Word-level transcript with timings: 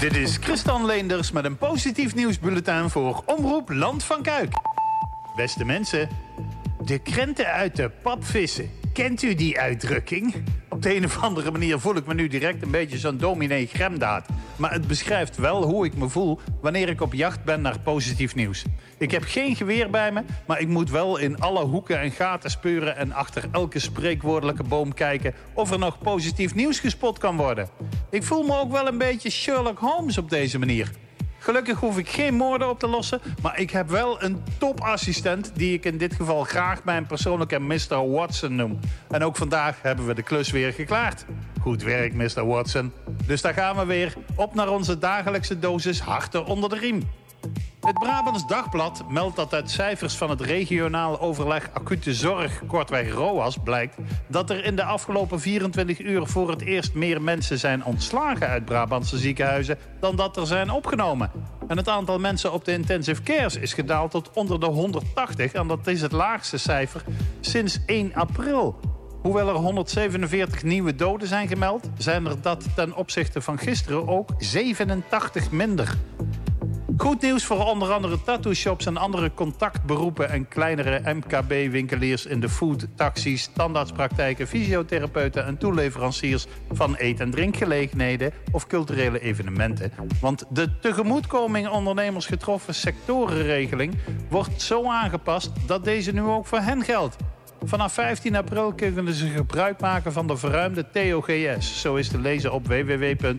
Dit 0.00 0.16
is 0.16 0.36
Christian 0.36 0.86
Leenders 0.86 1.32
met 1.32 1.44
een 1.44 1.56
positief 1.56 2.14
nieuwsbulletin 2.14 2.90
voor 2.90 3.22
Omroep 3.26 3.70
Land 3.70 4.04
van 4.04 4.22
Kuik. 4.22 4.52
Beste 5.36 5.64
mensen, 5.64 6.08
de 6.84 6.98
krenten 6.98 7.46
uit 7.46 7.76
de 7.76 7.90
pap 8.02 8.24
vissen. 8.24 8.70
Kent 8.92 9.22
u 9.22 9.34
die 9.34 9.58
uitdrukking? 9.58 10.34
Op 10.68 10.82
de 10.82 10.94
een 10.94 11.04
of 11.04 11.22
andere 11.22 11.50
manier 11.50 11.78
voel 11.78 11.96
ik 11.96 12.06
me 12.06 12.14
nu 12.14 12.28
direct 12.28 12.62
een 12.62 12.70
beetje 12.70 12.98
zo'n 12.98 13.16
dominee 13.16 13.66
Gremdaad. 13.66 14.26
Maar 14.56 14.72
het 14.72 14.86
beschrijft 14.86 15.36
wel 15.36 15.64
hoe 15.64 15.84
ik 15.84 15.96
me 15.96 16.08
voel 16.08 16.40
wanneer 16.60 16.88
ik 16.88 17.00
op 17.00 17.12
jacht 17.12 17.44
ben 17.44 17.60
naar 17.60 17.80
positief 17.80 18.34
nieuws. 18.34 18.64
Ik 18.98 19.10
heb 19.10 19.22
geen 19.22 19.56
geweer 19.56 19.90
bij 19.90 20.12
me, 20.12 20.22
maar 20.46 20.60
ik 20.60 20.68
moet 20.68 20.90
wel 20.90 21.16
in 21.16 21.40
alle 21.40 21.64
hoeken 21.64 22.00
en 22.00 22.10
gaten 22.10 22.50
speuren... 22.50 22.96
en 22.96 23.12
achter 23.12 23.44
elke 23.52 23.78
spreekwoordelijke 23.78 24.62
boom 24.62 24.94
kijken 24.94 25.34
of 25.54 25.70
er 25.70 25.78
nog 25.78 25.98
positief 25.98 26.54
nieuws 26.54 26.80
gespot 26.80 27.18
kan 27.18 27.36
worden. 27.36 27.68
Ik 28.10 28.22
voel 28.22 28.42
me 28.42 28.58
ook 28.58 28.72
wel 28.72 28.86
een 28.86 28.98
beetje 28.98 29.30
Sherlock 29.30 29.78
Holmes 29.78 30.18
op 30.18 30.30
deze 30.30 30.58
manier. 30.58 30.90
Gelukkig 31.38 31.78
hoef 31.78 31.98
ik 31.98 32.08
geen 32.08 32.34
moorden 32.34 32.68
op 32.68 32.78
te 32.78 32.86
lossen, 32.86 33.20
maar 33.42 33.58
ik 33.60 33.70
heb 33.70 33.88
wel 33.88 34.22
een 34.22 34.42
topassistent 34.58 35.52
die 35.54 35.74
ik 35.74 35.84
in 35.84 35.98
dit 35.98 36.14
geval 36.14 36.44
graag 36.44 36.84
mijn 36.84 37.06
persoonlijke 37.06 37.58
Mr. 37.58 38.10
Watson 38.10 38.54
noem. 38.54 38.78
En 39.10 39.22
ook 39.22 39.36
vandaag 39.36 39.82
hebben 39.82 40.06
we 40.06 40.14
de 40.14 40.22
klus 40.22 40.50
weer 40.50 40.72
geklaard. 40.72 41.24
Goed 41.60 41.82
werk, 41.82 42.14
Mr. 42.14 42.46
Watson. 42.46 42.92
Dus 43.26 43.40
daar 43.40 43.54
gaan 43.54 43.76
we 43.76 43.84
weer 43.84 44.14
op 44.34 44.54
naar 44.54 44.68
onze 44.68 44.98
dagelijkse 44.98 45.58
dosis 45.58 46.00
harten 46.00 46.44
onder 46.44 46.68
de 46.68 46.78
riem. 46.78 47.02
Het 47.90 47.98
Brabants 47.98 48.46
Dagblad 48.46 49.04
meldt 49.08 49.36
dat 49.36 49.54
uit 49.54 49.70
cijfers 49.70 50.16
van 50.16 50.30
het 50.30 50.40
regionaal 50.40 51.20
overleg 51.20 51.70
acute 51.72 52.14
zorg, 52.14 52.62
kortweg 52.66 53.12
ROAS, 53.12 53.56
blijkt 53.64 53.96
dat 54.26 54.50
er 54.50 54.64
in 54.64 54.76
de 54.76 54.84
afgelopen 54.84 55.40
24 55.40 55.98
uur 55.98 56.26
voor 56.26 56.50
het 56.50 56.60
eerst 56.60 56.94
meer 56.94 57.22
mensen 57.22 57.58
zijn 57.58 57.84
ontslagen 57.84 58.48
uit 58.48 58.64
Brabantse 58.64 59.18
ziekenhuizen 59.18 59.78
dan 60.00 60.16
dat 60.16 60.36
er 60.36 60.46
zijn 60.46 60.70
opgenomen. 60.70 61.30
En 61.68 61.76
het 61.76 61.88
aantal 61.88 62.18
mensen 62.18 62.52
op 62.52 62.64
de 62.64 62.72
intensive 62.72 63.22
cares 63.22 63.56
is 63.56 63.72
gedaald 63.72 64.10
tot 64.10 64.30
onder 64.34 64.60
de 64.60 64.66
180 64.66 65.52
en 65.52 65.66
dat 65.66 65.86
is 65.86 66.02
het 66.02 66.12
laagste 66.12 66.58
cijfer 66.58 67.04
sinds 67.40 67.78
1 67.86 68.14
april. 68.14 68.80
Hoewel 69.22 69.48
er 69.48 69.54
147 69.54 70.62
nieuwe 70.62 70.94
doden 70.94 71.28
zijn 71.28 71.48
gemeld, 71.48 71.90
zijn 71.98 72.26
er 72.26 72.40
dat 72.42 72.64
ten 72.74 72.96
opzichte 72.96 73.40
van 73.40 73.58
gisteren 73.58 74.08
ook 74.08 74.30
87 74.38 75.50
minder. 75.50 75.96
Goed 77.00 77.22
nieuws 77.22 77.44
voor 77.44 77.64
onder 77.64 77.92
andere 77.92 78.22
tattoo-shops 78.22 78.86
en 78.86 78.96
andere 78.96 79.34
contactberoepen... 79.34 80.30
en 80.30 80.48
kleinere 80.48 81.14
MKB-winkeliers 81.14 82.26
in 82.26 82.40
de 82.40 82.48
food, 82.48 82.86
taxis, 82.96 83.50
tandartspraktijken... 83.54 84.46
fysiotherapeuten 84.46 85.46
en 85.46 85.58
toeleveranciers 85.58 86.46
van 86.70 86.94
eet- 86.98 87.20
en 87.20 87.30
drinkgelegenheden... 87.30 88.32
of 88.52 88.66
culturele 88.66 89.20
evenementen. 89.20 89.92
Want 90.20 90.44
de 90.50 90.78
tegemoetkoming 90.78 91.68
ondernemers 91.68 92.26
getroffen 92.26 92.74
sectorenregeling... 92.74 93.94
wordt 94.28 94.62
zo 94.62 94.84
aangepast 94.84 95.50
dat 95.66 95.84
deze 95.84 96.12
nu 96.12 96.22
ook 96.22 96.46
voor 96.46 96.58
hen 96.58 96.84
geldt. 96.84 97.16
Vanaf 97.62 97.92
15 97.92 98.36
april 98.36 98.72
kunnen 98.72 99.14
ze 99.14 99.26
gebruik 99.26 99.80
maken 99.80 100.12
van 100.12 100.26
de 100.26 100.36
verruimde 100.36 100.90
TOGS. 100.90 101.80
Zo 101.80 101.94
is 101.94 102.08
te 102.08 102.18
lezen 102.18 102.52
op 102.52 102.66
www.rvo.nl. 102.66 103.34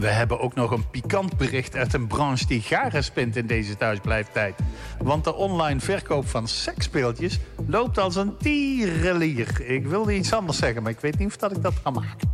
We 0.00 0.06
hebben 0.06 0.40
ook 0.40 0.54
nog 0.54 0.70
een 0.70 0.90
pikant 0.90 1.36
bericht 1.36 1.76
uit 1.76 1.94
een 1.94 2.06
branche 2.06 2.46
die 2.46 2.60
garen 2.60 3.04
spint 3.04 3.36
in 3.36 3.46
deze 3.46 3.76
thuisblijftijd. 3.76 4.54
Want 4.98 5.24
de 5.24 5.34
online 5.34 5.80
verkoop 5.80 6.28
van 6.28 6.48
seksspeeltjes 6.48 7.38
loopt 7.66 7.98
als 7.98 8.16
een 8.16 8.36
tierenlier. 8.36 9.60
Ik 9.70 9.86
wilde 9.86 10.14
iets 10.14 10.32
anders 10.32 10.58
zeggen, 10.58 10.82
maar 10.82 10.92
ik 10.92 11.00
weet 11.00 11.18
niet 11.18 11.28
of 11.28 11.36
dat 11.36 11.56
ik 11.56 11.62
dat 11.62 11.82
kan 11.82 11.92
maken. 11.92 12.28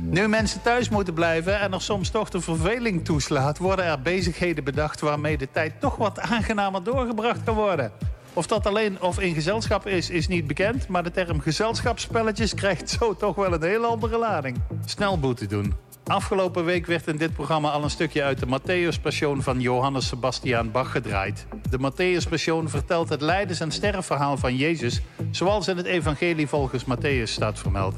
Nu 0.00 0.28
mensen 0.28 0.62
thuis 0.62 0.88
moeten 0.88 1.14
blijven 1.14 1.60
en 1.60 1.72
er 1.72 1.82
soms 1.82 2.10
toch 2.10 2.30
de 2.30 2.40
verveling 2.40 3.04
toeslaat... 3.04 3.58
worden 3.58 3.84
er 3.84 4.00
bezigheden 4.00 4.64
bedacht 4.64 5.00
waarmee 5.00 5.38
de 5.38 5.48
tijd 5.52 5.80
toch 5.80 5.96
wat 5.96 6.20
aangenamer 6.20 6.82
doorgebracht 6.82 7.44
kan 7.44 7.54
worden. 7.54 7.92
Of 8.32 8.46
dat 8.46 8.66
alleen 8.66 9.00
of 9.00 9.20
in 9.20 9.34
gezelschap 9.34 9.86
is, 9.86 10.10
is 10.10 10.28
niet 10.28 10.46
bekend. 10.46 10.88
Maar 10.88 11.02
de 11.02 11.10
term 11.10 11.40
gezelschapsspelletjes 11.40 12.54
krijgt 12.54 12.90
zo 12.90 13.16
toch 13.16 13.34
wel 13.34 13.52
een 13.52 13.62
hele 13.62 13.86
andere 13.86 14.18
lading. 14.18 14.56
Snel 14.84 15.18
boete 15.18 15.46
doen. 15.46 15.85
Afgelopen 16.06 16.64
week 16.64 16.86
werd 16.86 17.06
in 17.06 17.16
dit 17.16 17.32
programma 17.32 17.70
al 17.70 17.82
een 17.82 17.90
stukje 17.90 18.22
uit 18.22 18.38
de 18.38 18.46
Matthäus 18.46 19.00
van 19.38 19.60
Johannes 19.60 20.06
Sebastian 20.06 20.70
Bach 20.70 20.90
gedraaid. 20.90 21.46
De 21.70 21.78
Matthäus 21.78 22.28
vertelt 22.64 23.08
het 23.08 23.20
leidens- 23.20 23.60
en 23.60 23.70
sterrenverhaal 23.70 24.36
van 24.36 24.56
Jezus... 24.56 25.00
zoals 25.30 25.68
in 25.68 25.76
het 25.76 25.86
evangelie 25.86 26.46
volgens 26.46 26.84
Matthäus 26.84 27.22
staat 27.30 27.58
vermeld. 27.58 27.96